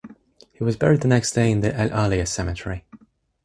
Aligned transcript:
He 0.53 0.63
was 0.63 0.77
buried 0.77 1.01
the 1.01 1.07
next 1.07 1.33
day 1.33 1.51
in 1.51 1.59
the 1.61 1.79
El 1.79 1.89
Alia 1.93 2.25
Cemetery. 2.25 2.85